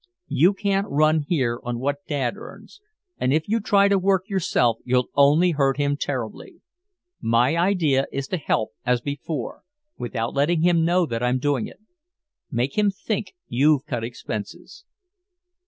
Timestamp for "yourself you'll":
4.27-5.09